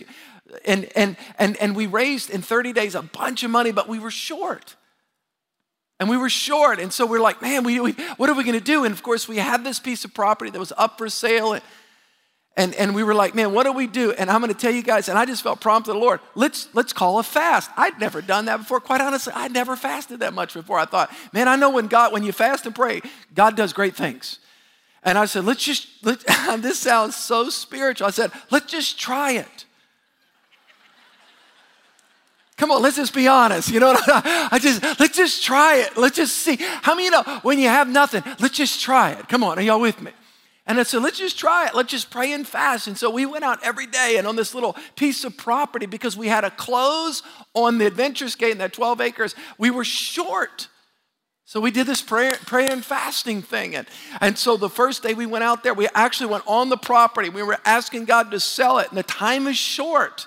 [0.65, 4.01] And, and, and, and we raised in 30 days a bunch of money, but we
[4.01, 4.75] were short.
[6.01, 6.81] And we were short.
[6.81, 8.83] And so we're like, man, we, we, what are we going to do?
[8.83, 11.53] And of course, we had this piece of property that was up for sale.
[11.53, 11.63] And,
[12.59, 14.11] and, and we were like, man, what do we do?
[14.11, 16.69] And I'm going to tell you guys, and I just felt prompted the Lord, let's,
[16.75, 17.71] let's call a fast.
[17.77, 18.81] I'd never done that before.
[18.81, 20.77] Quite honestly, I'd never fasted that much before.
[20.77, 23.01] I thought, man, I know when God, when you fast and pray,
[23.33, 24.41] God does great things.
[25.05, 26.19] And I said, let's just, let,
[26.59, 28.09] this sounds so spiritual.
[28.09, 29.65] I said, let's just try it.
[32.57, 33.71] Come on, let's just be honest.
[33.71, 35.97] You know, I just let's just try it.
[35.97, 36.57] Let's just see.
[36.59, 39.29] How many you know when you have nothing, let's just try it.
[39.29, 40.11] Come on, are y'all with me?
[40.69, 41.75] And I said, let's just try it.
[41.75, 42.89] Let's just pray and fast.
[42.89, 46.15] And so we went out every day and on this little piece of property because
[46.15, 47.23] we had to close
[47.55, 49.35] on the Adventure Skate in that 12 acres.
[49.57, 50.69] We were short.
[51.47, 53.75] So we did this prayer, prayer and fasting thing.
[53.75, 53.89] And,
[54.21, 57.31] and so the first day we went out there, we actually went on the property.
[57.31, 60.27] We were asking God to sell it, and the time is short.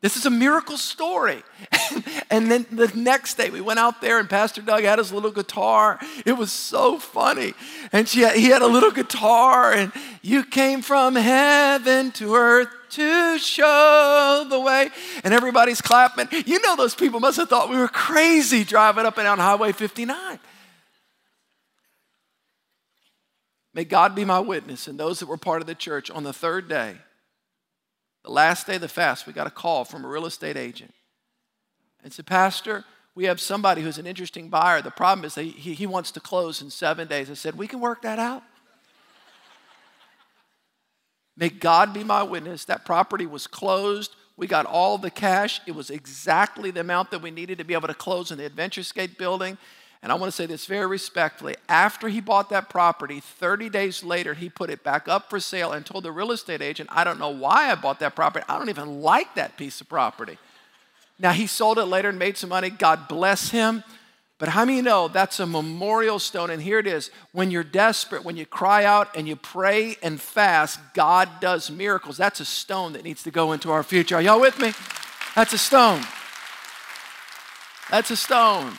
[0.00, 1.42] This is a miracle story.
[2.30, 5.32] and then the next day we went out there and Pastor Doug had his little
[5.32, 5.98] guitar.
[6.24, 7.54] It was so funny.
[7.90, 9.90] And she had, he had a little guitar and
[10.22, 14.90] you came from heaven to earth to show the way.
[15.24, 16.28] And everybody's clapping.
[16.46, 19.72] You know those people must have thought we were crazy driving up and down Highway
[19.72, 20.38] 59.
[23.74, 26.32] May God be my witness and those that were part of the church on the
[26.32, 26.98] third day
[28.28, 30.92] the last day of the fast, we got a call from a real estate agent
[32.04, 34.82] and said, Pastor, we have somebody who's an interesting buyer.
[34.82, 37.30] The problem is he, he wants to close in seven days.
[37.30, 38.42] I said, We can work that out.
[41.38, 42.66] May God be my witness.
[42.66, 44.14] That property was closed.
[44.36, 45.62] We got all the cash.
[45.66, 48.44] It was exactly the amount that we needed to be able to close in the
[48.44, 49.56] Adventure Skate building.
[50.02, 51.56] And I want to say this very respectfully.
[51.68, 55.72] After he bought that property, 30 days later, he put it back up for sale
[55.72, 58.44] and told the real estate agent, I don't know why I bought that property.
[58.48, 60.38] I don't even like that piece of property.
[61.18, 62.70] Now, he sold it later and made some money.
[62.70, 63.82] God bless him.
[64.38, 66.50] But how many know that's a memorial stone?
[66.50, 67.10] And here it is.
[67.32, 72.16] When you're desperate, when you cry out and you pray and fast, God does miracles.
[72.16, 74.14] That's a stone that needs to go into our future.
[74.14, 74.72] Are y'all with me?
[75.34, 76.02] That's a stone.
[77.90, 78.74] That's a stone.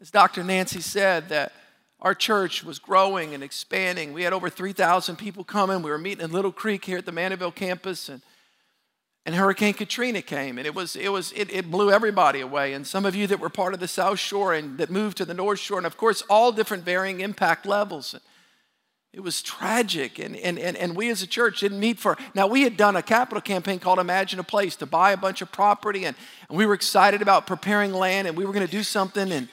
[0.00, 0.44] As Dr.
[0.44, 1.52] Nancy said, that
[2.00, 4.12] our church was growing and expanding.
[4.12, 5.82] We had over 3,000 people coming.
[5.82, 8.22] We were meeting in Little Creek here at the Mandeville campus, and,
[9.26, 12.74] and Hurricane Katrina came, and it was it was it, it blew everybody away.
[12.74, 15.24] And some of you that were part of the South Shore and that moved to
[15.24, 18.14] the North Shore, and of course, all different varying impact levels.
[19.12, 22.16] It was tragic, and, and, and, and we as a church didn't meet for.
[22.34, 25.42] Now, we had done a capital campaign called Imagine a Place to buy a bunch
[25.42, 26.14] of property, and,
[26.48, 29.32] and we were excited about preparing land, and we were going to do something.
[29.32, 29.48] And,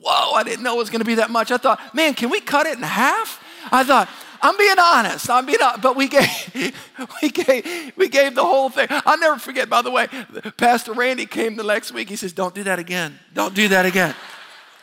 [0.00, 1.52] whoa, I didn't know it was going to be that much.
[1.52, 3.40] I thought, man, can we cut it in half?
[3.70, 4.08] I thought,
[4.42, 5.30] I'm being honest.
[5.30, 5.80] I'm being honest.
[5.80, 6.74] But we gave,
[7.22, 8.88] we gave, we gave the whole thing.
[8.90, 10.08] I'll never forget, by the way,
[10.56, 12.08] Pastor Randy came the next week.
[12.08, 13.18] He says, Don't do that again.
[13.32, 14.14] Don't do that again.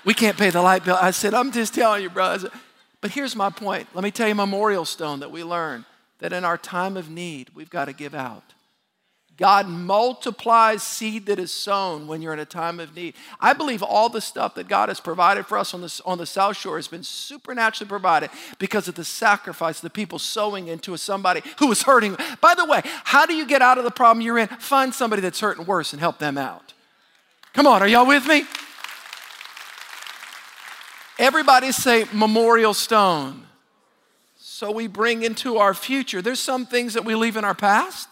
[0.04, 0.98] We can't pay the light bill.
[1.02, 2.52] I said, I'm just telling you, brother.
[3.02, 3.88] But here's my point.
[3.94, 5.86] Let me tell you memorial stone that we learned
[6.26, 8.56] that in our time of need, we've got to give out.
[9.38, 13.14] God multiplies seed that is sown when you're in a time of need.
[13.40, 16.26] I believe all the stuff that God has provided for us on the, on the
[16.26, 21.44] South Shore has been supernaturally provided because of the sacrifice, the people sowing into somebody
[21.60, 22.18] who was hurting.
[22.42, 24.48] By the way, how do you get out of the problem you're in?
[24.48, 26.74] Find somebody that's hurting worse and help them out.
[27.54, 28.46] Come on, are y'all with me?
[31.20, 33.45] Everybody say memorial stone
[34.56, 36.22] so we bring into our future.
[36.22, 38.08] There's some things that we leave in our past.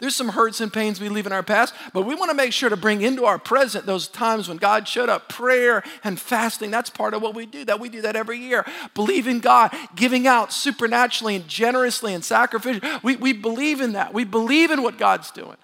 [0.00, 2.52] There's some hurts and pains we leave in our past, but we want to make
[2.52, 5.28] sure to bring into our present those times when God showed up.
[5.28, 7.64] Prayer and fasting, that's part of what we do.
[7.64, 8.66] That we do that every year.
[8.94, 13.00] Believe in God, giving out supernaturally and generously and sacrificially.
[13.04, 14.12] We, we believe in that.
[14.12, 15.58] We believe in what God's doing.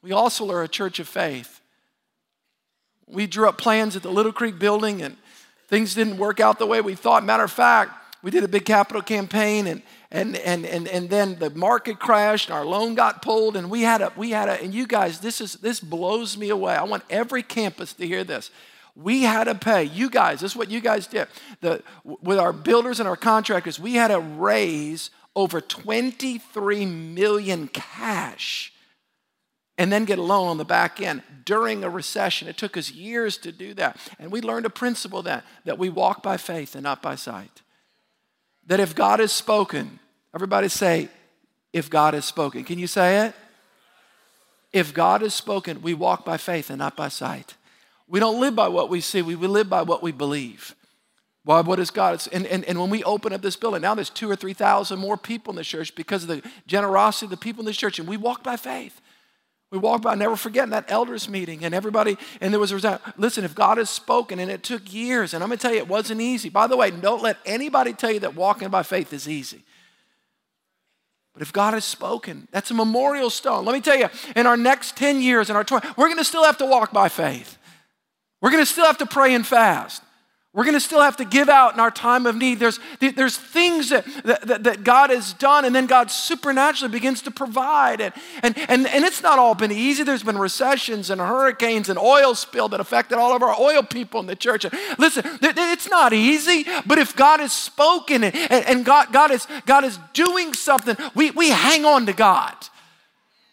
[0.00, 1.60] We also are a church of faith.
[3.08, 5.16] We drew up plans at the Little Creek building and
[5.66, 7.24] things didn't work out the way we thought.
[7.24, 11.38] Matter of fact, we did a big capital campaign and and and and, and then
[11.38, 14.60] the market crashed and our loan got pulled and we had a we had a
[14.62, 16.74] and you guys this is this blows me away.
[16.74, 18.50] I want every campus to hear this.
[18.96, 21.26] We had to pay, you guys, this is what you guys did.
[21.60, 28.72] The, with our builders and our contractors, we had to raise over 23 million cash
[29.76, 32.46] and then get a loan on the back end during a recession.
[32.46, 33.96] It took us years to do that.
[34.20, 37.62] And we learned a principle that, that we walk by faith and not by sight.
[38.66, 39.98] That if God has spoken,
[40.34, 41.08] everybody say,
[41.72, 42.64] if God has spoken.
[42.64, 43.34] Can you say it?
[44.72, 47.54] If God has spoken, we walk by faith and not by sight.
[48.08, 50.74] We don't live by what we see, we live by what we believe.
[51.44, 52.26] Why, what is God?
[52.32, 55.16] And, and, and when we open up this building, now there's two or 3,000 more
[55.16, 58.08] people in the church because of the generosity of the people in the church, and
[58.08, 59.00] we walk by faith.
[59.74, 63.00] We walked by, never forgetting that elders meeting, and everybody, and there was a result.
[63.16, 65.88] Listen, if God has spoken, and it took years, and I'm gonna tell you, it
[65.88, 66.48] wasn't easy.
[66.48, 69.64] By the way, don't let anybody tell you that walking by faith is easy.
[71.32, 73.64] But if God has spoken, that's a memorial stone.
[73.64, 76.44] Let me tell you, in our next 10 years, in our 20, we're gonna still
[76.44, 77.58] have to walk by faith.
[78.40, 80.03] We're gonna still have to pray and fast.
[80.54, 82.60] We're going to still have to give out in our time of need.
[82.60, 87.32] There's, there's things that, that, that God has done, and then God supernaturally begins to
[87.32, 88.00] provide.
[88.00, 90.04] And, and, and, and it's not all been easy.
[90.04, 94.20] There's been recessions and hurricanes and oil spill that affected all of our oil people
[94.20, 94.64] in the church.
[94.96, 99.82] Listen, it's not easy, but if God has spoken and, and God, God, is, God
[99.82, 102.54] is doing something, we, we hang on to God.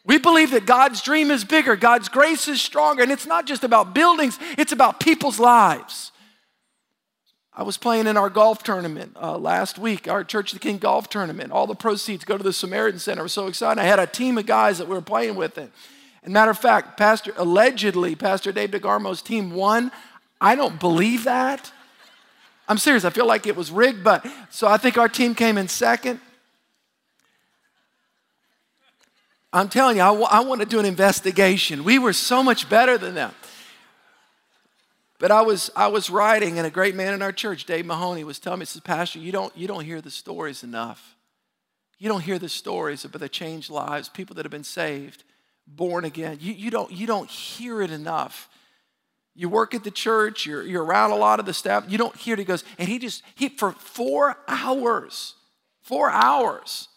[0.05, 3.63] We believe that God's dream is bigger, God's grace is stronger, and it's not just
[3.63, 6.10] about buildings, it's about people's lives.
[7.61, 10.79] I was playing in our golf tournament uh, last week, our Church of the King
[10.79, 11.51] golf tournament.
[11.51, 13.21] All the proceeds go to the Samaritan Center.
[13.21, 13.79] I was so excited.
[13.79, 15.59] I had a team of guys that we were playing with.
[15.59, 15.71] It.
[16.23, 19.91] And matter of fact, Pastor allegedly, Pastor Dave DeGarmo's team won.
[20.41, 21.71] I don't believe that.
[22.67, 23.05] I'm serious.
[23.05, 26.19] I feel like it was rigged, but so I think our team came in second.
[29.53, 31.83] I'm telling you, I, w- I want to do an investigation.
[31.83, 33.35] We were so much better than them.
[35.21, 38.23] But I was, I was writing, and a great man in our church, Dave Mahoney,
[38.23, 41.15] was telling me, he says, Pastor, you don't, you don't hear the stories enough.
[41.99, 45.23] You don't hear the stories about the changed lives, people that have been saved,
[45.67, 46.39] born again.
[46.41, 48.49] You, you, don't, you don't hear it enough.
[49.35, 52.15] You work at the church, you're, you're around a lot of the staff, you don't
[52.15, 52.39] hear it.
[52.39, 55.35] He goes, and he just, he, for four hours,
[55.83, 56.87] four hours,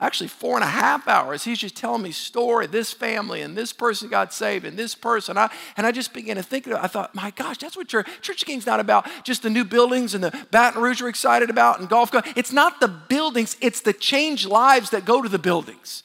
[0.00, 1.44] actually four and a half hours.
[1.44, 5.38] He's just telling me story this family and this person got saved and this person.
[5.38, 8.44] I, and i just began to think i thought my gosh that's what church church
[8.44, 9.06] king's not about.
[9.22, 12.80] Just the new buildings and the baton rouge we're excited about and golf it's not
[12.80, 16.02] the buildings it's the changed lives that go to the buildings.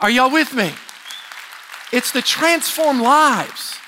[0.00, 0.72] Are y'all with me?
[1.92, 3.78] It's the transformed lives.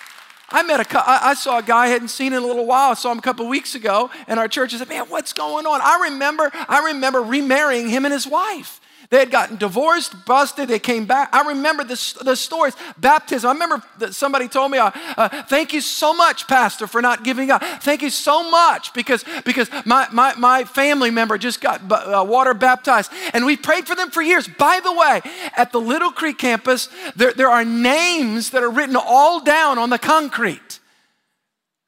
[0.51, 2.93] I met a, I saw a guy I hadn't seen in a little while.
[2.93, 4.75] I saw him a couple weeks ago, and our church.
[4.75, 8.78] Said, "Man, what's going on?" I remember, I remember remarrying him and his wife.
[9.11, 11.31] They had gotten divorced, busted, they came back.
[11.33, 12.75] I remember the, the stories.
[12.99, 13.49] Baptism.
[13.49, 17.25] I remember that somebody told me, uh, uh, Thank you so much, Pastor, for not
[17.25, 17.63] giving up.
[17.81, 22.53] Thank you so much because, because my, my, my family member just got uh, water
[22.53, 23.11] baptized.
[23.33, 24.47] And we prayed for them for years.
[24.47, 25.23] By the way,
[25.57, 29.89] at the Little Creek campus, there, there are names that are written all down on
[29.89, 30.81] the concrete.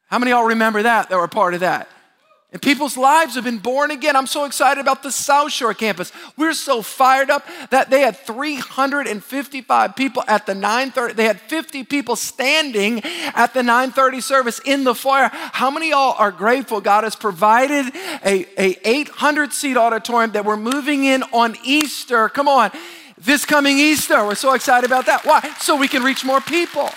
[0.06, 1.86] How many of y'all remember that that were part of that?
[2.52, 4.16] And people's lives have been born again.
[4.16, 6.10] I'm so excited about the South Shore campus.
[6.36, 11.14] We're so fired up that they had 355 people at the 9:30.
[11.14, 13.02] They had 50 people standing
[13.34, 15.30] at the 9:30 service in the foyer.
[15.32, 20.56] How many y'all are grateful God has provided a, a 800 seat auditorium that we're
[20.56, 22.28] moving in on Easter?
[22.28, 22.72] Come on.
[23.16, 24.24] This coming Easter.
[24.24, 25.24] We're so excited about that.
[25.24, 25.54] Why?
[25.60, 26.90] So we can reach more people.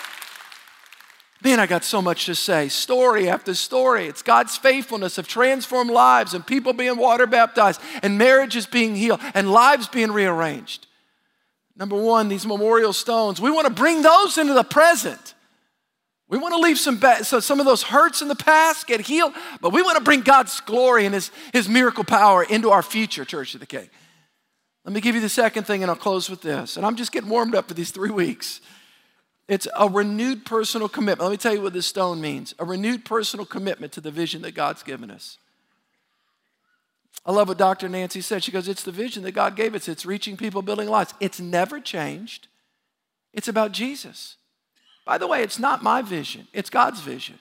[1.43, 2.69] Man, I got so much to say.
[2.69, 4.07] Story after story.
[4.07, 9.19] It's God's faithfulness of transformed lives and people being water baptized and marriages being healed
[9.33, 10.87] and lives being rearranged.
[11.75, 15.33] Number one, these memorial stones, we want to bring those into the present.
[16.29, 19.33] We want to leave some, so some of those hurts in the past, get healed,
[19.59, 23.25] but we want to bring God's glory and His, His miracle power into our future,
[23.25, 23.89] Church of the King.
[24.85, 26.77] Let me give you the second thing, and I'll close with this.
[26.77, 28.61] And I'm just getting warmed up for these three weeks.
[29.47, 31.21] It's a renewed personal commitment.
[31.21, 34.41] Let me tell you what this stone means a renewed personal commitment to the vision
[34.43, 35.37] that God's given us.
[37.25, 37.87] I love what Dr.
[37.87, 38.43] Nancy said.
[38.43, 39.87] She goes, It's the vision that God gave us.
[39.87, 41.13] It's reaching people, building lives.
[41.19, 42.47] It's never changed.
[43.33, 44.37] It's about Jesus.
[45.05, 47.39] By the way, it's not my vision, it's God's vision.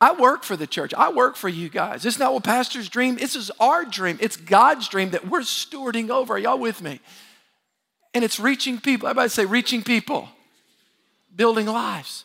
[0.00, 0.92] I work for the church.
[0.92, 2.04] I work for you guys.
[2.04, 3.16] Is not what pastor's dream.
[3.16, 4.18] This is our dream.
[4.20, 6.34] It's God's dream that we're stewarding over.
[6.34, 7.00] Are y'all with me?
[8.12, 9.08] And it's reaching people.
[9.08, 10.28] Everybody say reaching people,
[11.36, 12.24] building lives.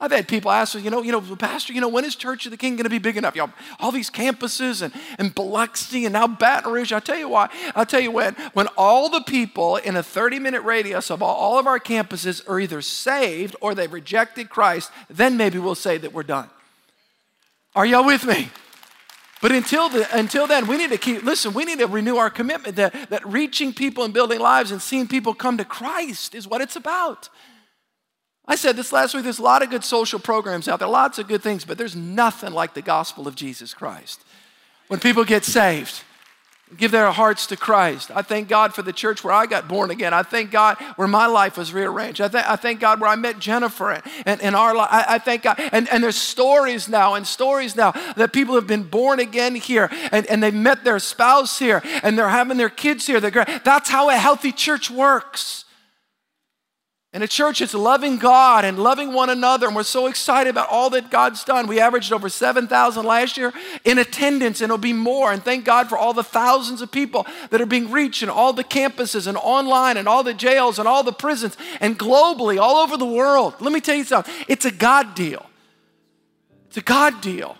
[0.00, 2.46] I've had people ask me, you know, you know, Pastor, you know, when is Church
[2.46, 3.34] of the King going to be big enough?
[3.34, 3.50] Y'all,
[3.80, 6.92] all these campuses and, and Biloxi and now Baton Rouge.
[6.92, 7.48] I'll tell you why.
[7.74, 8.34] I'll tell you when.
[8.52, 12.60] When all the people in a 30 minute radius of all, of our campuses are
[12.60, 16.48] either saved or they've rejected Christ, then maybe we'll say that we're done.
[17.74, 18.50] Are y'all with me?
[19.40, 22.30] But until, the, until then, we need to keep, listen, we need to renew our
[22.30, 26.46] commitment that, that reaching people and building lives and seeing people come to Christ is
[26.46, 27.28] what it's about.
[28.48, 31.18] I said this last week there's a lot of good social programs out there, lots
[31.18, 34.24] of good things, but there's nothing like the gospel of Jesus Christ.
[34.88, 36.02] When people get saved,
[36.76, 38.10] give their hearts to Christ.
[38.14, 40.14] I thank God for the church where I got born again.
[40.14, 42.22] I thank God where my life was rearranged.
[42.22, 44.88] I, th- I thank God where I met Jennifer and, and, and our life.
[44.90, 45.58] I, thank God.
[45.72, 49.88] And, and there's stories now and stories now that people have been born again here
[50.12, 53.20] and, and they've met their spouse here and they're having their kids here.
[53.20, 55.64] They're, that's how a healthy church works.
[57.18, 59.66] And a church it's loving God and loving one another.
[59.66, 61.66] And we're so excited about all that God's done.
[61.66, 63.52] We averaged over 7,000 last year
[63.84, 65.32] in attendance, and it'll be more.
[65.32, 68.52] And thank God for all the thousands of people that are being reached in all
[68.52, 72.76] the campuses and online and all the jails and all the prisons and globally, all
[72.76, 73.54] over the world.
[73.58, 75.44] Let me tell you something it's a God deal.
[76.68, 77.58] It's a God deal.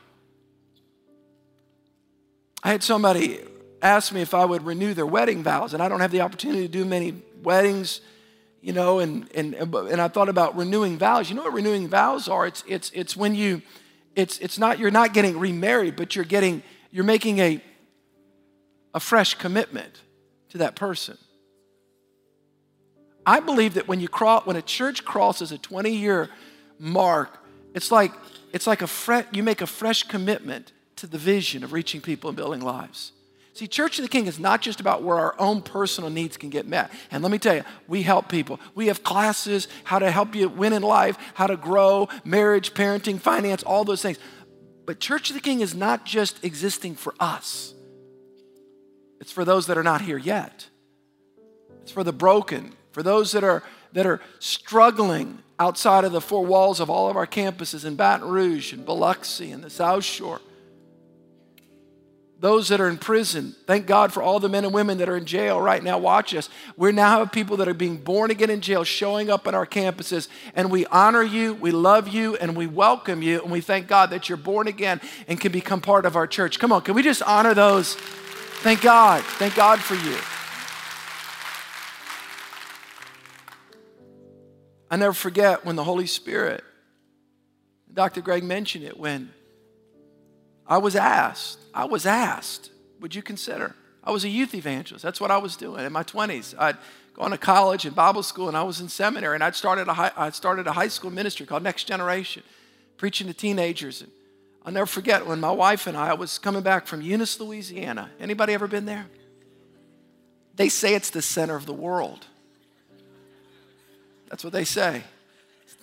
[2.62, 3.40] I had somebody
[3.82, 6.62] ask me if I would renew their wedding vows, and I don't have the opportunity
[6.62, 8.02] to do many weddings
[8.61, 11.30] you know, and, and, and I thought about renewing vows.
[11.30, 12.46] You know what renewing vows are?
[12.46, 13.62] It's, it's, it's when you,
[14.16, 17.62] it's, it's not, you're not getting remarried, but you're getting, you're making a,
[18.94, 20.00] a fresh commitment
[20.50, 21.16] to that person.
[23.24, 26.30] I believe that when you cross, when a church crosses a 20 year
[26.78, 27.38] mark,
[27.74, 28.12] it's like,
[28.52, 32.28] it's like a fre- you make a fresh commitment to the vision of reaching people
[32.28, 33.12] and building lives.
[33.59, 36.48] See, Church of the King is not just about where our own personal needs can
[36.48, 36.92] get met.
[37.11, 38.61] And let me tell you, we help people.
[38.76, 43.18] We have classes, how to help you win in life, how to grow, marriage, parenting,
[43.18, 44.16] finance, all those things.
[44.86, 47.74] But Church of the King is not just existing for us,
[49.20, 50.68] it's for those that are not here yet.
[51.82, 56.46] It's for the broken, for those that are, that are struggling outside of the four
[56.46, 60.40] walls of all of our campuses in Baton Rouge and Biloxi and the South Shore
[62.41, 63.57] those that are in prison.
[63.66, 65.99] Thank God for all the men and women that are in jail right now.
[65.99, 66.49] Watch us.
[66.76, 69.66] We now have people that are being born again in jail showing up on our
[69.66, 73.89] campuses, and we honor you, we love you, and we welcome you, and we thank
[73.89, 76.61] God that you're born again and can become part of our church.
[76.61, 77.95] Come on, can we just honor those?
[77.95, 79.24] Thank God.
[79.24, 80.16] Thank God for you.
[84.91, 86.64] I never forget when the Holy Spirit,
[87.93, 88.20] Dr.
[88.20, 89.30] Greg mentioned it, when
[90.68, 93.74] I was asked, I was asked, would you consider?
[94.04, 95.02] I was a youth evangelist.
[95.02, 96.54] That's what I was doing in my 20s.
[96.58, 96.76] I'd
[97.14, 99.94] gone to college and Bible school, and I was in seminary, and I'd started a
[99.94, 102.42] high, I'd started a high school ministry called Next Generation,
[102.96, 104.02] preaching to teenagers.
[104.02, 104.10] And
[104.64, 108.10] I'll never forget when my wife and I, I was coming back from Eunice, Louisiana.
[108.20, 109.06] Anybody ever been there?
[110.54, 112.26] They say it's the center of the world.
[114.28, 115.02] That's what they say.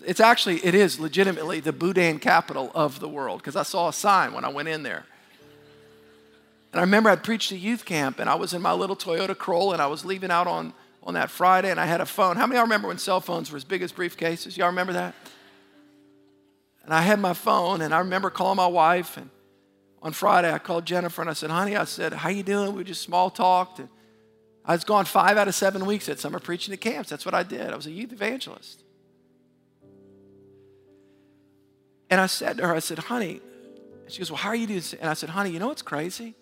[0.04, 3.94] It's actually, it is legitimately the Boudin capital of the world because I saw a
[3.94, 5.06] sign when I went in there.
[6.72, 9.38] And I remember I'd preached a youth camp and I was in my little Toyota
[9.38, 10.74] Corolla and I was leaving out on,
[11.04, 12.36] on that Friday and I had a phone.
[12.36, 14.58] How many of y'all remember when cell phones were as big as briefcases?
[14.58, 15.16] Y'all remember that?
[16.84, 19.30] And I had my phone and I remember calling my wife and
[20.02, 22.76] on Friday I called Jennifer and I said, honey, I said, how you doing?
[22.76, 23.80] We just small talked.
[23.80, 23.90] And
[24.66, 27.10] I was gone five out of seven weeks at summer preaching at camps.
[27.10, 27.72] That's what I did.
[27.72, 28.84] I was a youth evangelist.
[32.10, 33.42] And I said to her, I said, honey,
[34.08, 34.84] she goes, well, how are you doing?
[35.00, 36.36] And I said, honey, you know what's crazy?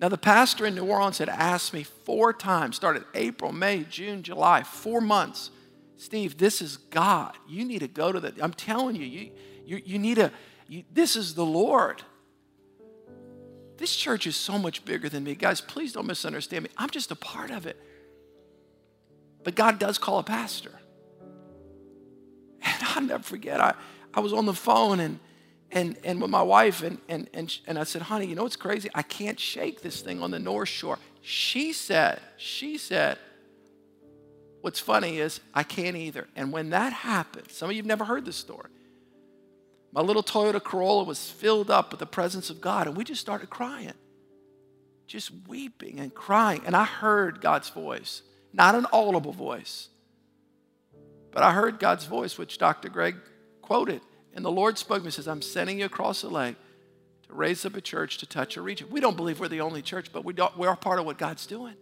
[0.00, 4.22] Now, the pastor in New Orleans had asked me four times, started April, May, June,
[4.22, 5.50] July, four months.
[5.96, 7.36] Steve, this is God.
[7.48, 9.30] You need to go to the, I'm telling you, you,
[9.64, 10.32] you, you need to,
[10.68, 12.02] you, this is the Lord.
[13.76, 15.34] This church is so much bigger than me.
[15.34, 16.70] Guys, please don't misunderstand me.
[16.76, 17.80] I'm just a part of it.
[19.44, 20.72] But God does call a pastor.
[22.66, 23.74] And I'll never forget, I,
[24.14, 25.20] I was on the phone and
[25.74, 28.54] and, and with my wife, and, and, and, and I said, honey, you know what's
[28.54, 28.88] crazy?
[28.94, 30.98] I can't shake this thing on the North Shore.
[31.20, 33.18] She said, she said,
[34.60, 36.28] what's funny is I can't either.
[36.36, 38.70] And when that happened, some of you have never heard this story.
[39.92, 43.20] My little Toyota Corolla was filled up with the presence of God, and we just
[43.20, 43.94] started crying,
[45.08, 46.62] just weeping and crying.
[46.66, 49.88] And I heard God's voice, not an audible voice,
[51.32, 52.88] But I heard God's voice, which Dr.
[52.88, 53.16] Greg
[53.64, 54.02] quoted.
[54.34, 56.56] And the Lord spoke to me and says, I'm sending you across the lake
[57.26, 58.88] to raise up a church to touch a region.
[58.90, 61.46] We don't believe we're the only church, but we, we are part of what God's
[61.46, 61.74] doing.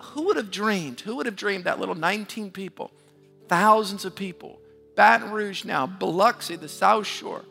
[0.00, 1.00] Who would have dreamed?
[1.00, 2.92] Who would have dreamed that little 19 people,
[3.48, 4.60] thousands of people,
[4.94, 7.44] Baton Rouge now, Biloxi, the South Shore,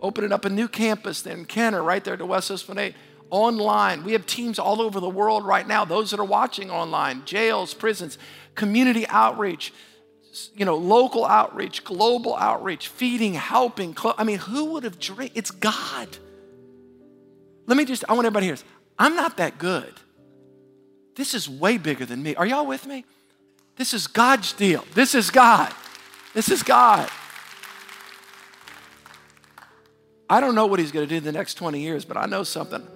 [0.00, 2.94] opening up a new campus in Kenner, right there to West Esplanade,
[3.30, 4.04] online.
[4.04, 7.74] We have teams all over the world right now, those that are watching online, jails,
[7.74, 8.18] prisons,
[8.54, 9.72] community outreach,
[10.54, 13.96] you know, local outreach, global outreach, feeding, helping.
[14.18, 15.32] I mean, who would have dreamed?
[15.34, 16.08] It's God.
[17.66, 18.64] Let me just, I want everybody to hear this.
[18.98, 19.92] I'm not that good.
[21.14, 22.34] This is way bigger than me.
[22.34, 23.04] Are y'all with me?
[23.76, 24.84] This is God's deal.
[24.94, 25.72] This is God.
[26.34, 27.10] This is God.
[30.28, 32.26] I don't know what He's going to do in the next 20 years, but I
[32.26, 32.86] know something.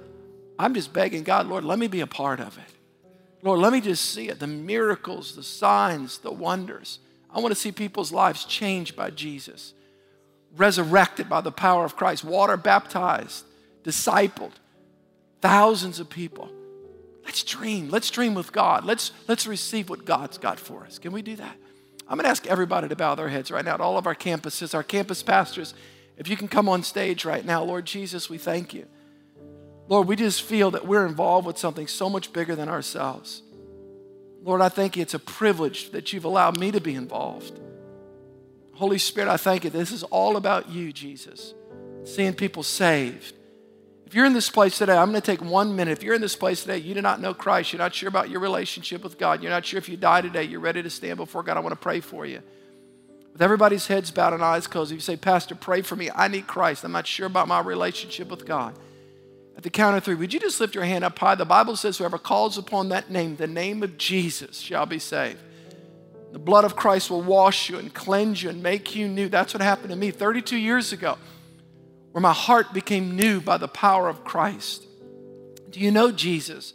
[0.59, 2.65] I'm just begging God, Lord, let me be a part of it.
[3.43, 6.99] Lord, let me just see it the miracles, the signs, the wonders.
[7.37, 9.75] I want to see people's lives changed by Jesus,
[10.57, 13.45] resurrected by the power of Christ, water baptized,
[13.85, 14.53] discipled,
[15.43, 16.51] thousands of people.
[17.27, 17.91] Let's dream.
[17.91, 18.87] Let's dream with God.
[18.87, 20.99] Let's, let's receive what God's got for us.
[20.99, 21.57] Can we do that?
[22.09, 24.15] I'm going to ask everybody to bow their heads right now at all of our
[24.15, 25.75] campuses, our campus pastors.
[26.17, 28.87] If you can come on stage right now, Lord Jesus, we thank you.
[29.89, 33.43] Lord, we just feel that we're involved with something so much bigger than ourselves.
[34.47, 35.03] Lord, I thank you.
[35.03, 37.59] It's a privilege that you've allowed me to be involved.
[38.75, 39.71] Holy Spirit, I thank you.
[39.71, 41.53] This is all about you, Jesus.
[42.05, 43.35] Seeing people saved.
[44.07, 45.99] If you're in this place today, I'm going to take one minute.
[45.99, 48.31] If you're in this place today, you do not know Christ, you're not sure about
[48.31, 51.17] your relationship with God, you're not sure if you die today, you're ready to stand
[51.17, 52.41] before God, I want to pray for you.
[53.33, 56.29] With everybody's heads bowed and eyes closed, if you say, Pastor, pray for me, I
[56.29, 58.79] need Christ, I'm not sure about my relationship with God.
[59.57, 61.35] At the count of three, would you just lift your hand up high?
[61.35, 65.39] The Bible says, whoever calls upon that name, the name of Jesus, shall be saved.
[66.33, 69.29] The blood of Christ will wash you and cleanse you and make you new.
[69.31, 71.17] That's what happened to me 32 years ago,
[72.13, 74.85] where my heart became new by the power of Christ.
[75.71, 76.75] Do you know Jesus?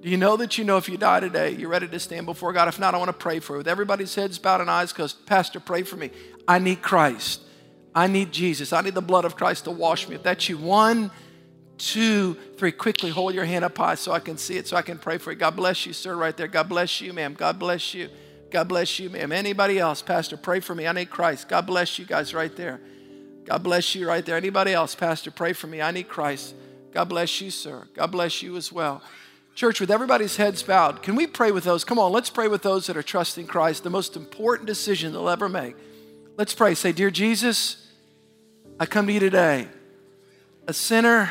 [0.00, 2.52] Do you know that you know if you die today, you're ready to stand before
[2.52, 2.66] God?
[2.66, 3.58] If not, I want to pray for you.
[3.58, 6.10] With everybody's heads bowed and eyes closed, Pastor, pray for me.
[6.48, 7.42] I need Christ.
[7.94, 8.72] I need Jesus.
[8.72, 10.14] I need the blood of Christ to wash me.
[10.14, 11.10] If that's you, one,
[11.82, 12.70] two, three.
[12.70, 15.18] Quickly hold your hand up high so I can see it, so I can pray
[15.18, 15.38] for you.
[15.38, 16.46] God bless you, sir, right there.
[16.46, 17.34] God bless you, ma'am.
[17.34, 18.08] God bless you.
[18.50, 19.32] God bless you, ma'am.
[19.32, 20.86] Anybody else, Pastor, pray for me.
[20.86, 21.48] I need Christ.
[21.48, 22.80] God bless you guys right there.
[23.44, 24.36] God bless you right there.
[24.36, 25.82] Anybody else, Pastor, pray for me.
[25.82, 26.54] I need Christ.
[26.92, 27.88] God bless you, sir.
[27.94, 29.02] God bless you as well.
[29.54, 31.84] Church, with everybody's heads bowed, can we pray with those?
[31.84, 35.28] Come on, let's pray with those that are trusting Christ, the most important decision they'll
[35.28, 35.74] ever make.
[36.36, 36.74] Let's pray.
[36.74, 37.88] Say, Dear Jesus,
[38.78, 39.68] I come to you today,
[40.66, 41.30] a sinner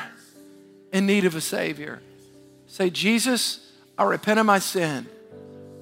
[0.92, 2.02] in need of a Savior.
[2.68, 5.08] Say, Jesus, I repent of my sin.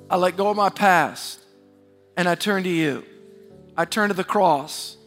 [0.09, 1.39] I let go of my past
[2.17, 3.05] and I turn to you.
[3.77, 4.97] I turn to the cross.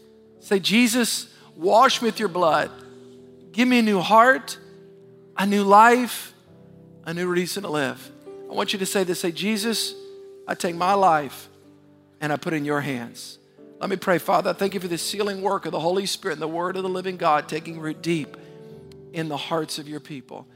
[0.40, 1.26] Say, Jesus,
[1.56, 2.70] wash me with your blood.
[3.52, 4.58] Give me a new heart,
[5.36, 6.32] a new life,
[7.04, 8.10] a new reason to live.
[8.50, 9.94] I want you to say this say, Jesus,
[10.46, 11.48] I take my life
[12.20, 13.38] and I put it in your hands.
[13.80, 14.50] Let me pray, Father.
[14.50, 16.84] I thank you for the sealing work of the Holy Spirit and the Word of
[16.84, 18.36] the living God taking root deep
[19.12, 20.46] in the hearts of your people.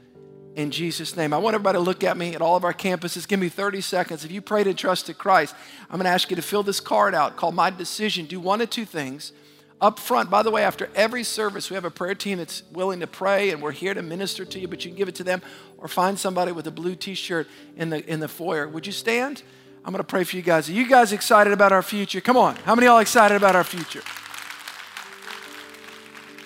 [0.55, 1.33] In Jesus' name.
[1.33, 3.27] I want everybody to look at me at all of our campuses.
[3.27, 4.25] Give me 30 seconds.
[4.25, 5.55] If you prayed trusted in Christ,
[5.89, 8.25] I'm going to ask you to fill this card out called My Decision.
[8.25, 9.33] Do one of two things.
[9.79, 12.99] Up front, by the way, after every service, we have a prayer team that's willing
[13.01, 15.23] to pray and we're here to minister to you, but you can give it to
[15.23, 15.43] them
[15.77, 18.67] or find somebody with a blue t shirt in the, in the foyer.
[18.67, 19.43] Would you stand?
[19.85, 20.67] I'm going to pray for you guys.
[20.67, 22.19] Are you guys excited about our future?
[22.19, 22.55] Come on.
[22.57, 24.01] How many y'all excited about our future?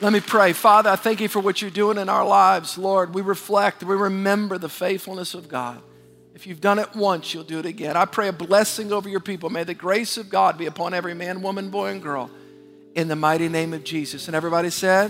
[0.02, 0.54] Let me pray.
[0.54, 2.76] Father, I thank you for what you're doing in our lives.
[2.78, 5.82] Lord, we reflect, we remember the faithfulness of God.
[6.34, 7.96] If you've done it once, you'll do it again.
[7.96, 9.50] I pray a blessing over your people.
[9.52, 12.32] May the grace of God be upon every man, woman, boy, and girl
[12.96, 14.28] in the mighty name of Jesus.
[14.28, 15.10] And everybody said,